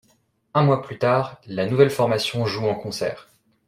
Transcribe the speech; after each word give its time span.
Un 0.55 0.63
mois 0.63 0.81
plus 0.81 0.97
tard, 0.97 1.39
la 1.45 1.67
nouvelle 1.67 1.91
formation 1.91 2.43
joue 2.47 2.65
en 2.65 2.73
concert. 2.73 3.27